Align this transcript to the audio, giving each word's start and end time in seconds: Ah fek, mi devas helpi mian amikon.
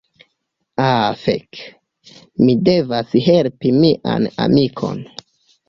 Ah 0.85 1.11
fek, 1.23 1.59
mi 2.45 2.57
devas 2.71 3.15
helpi 3.29 3.77
mian 3.79 4.29
amikon. 4.49 5.09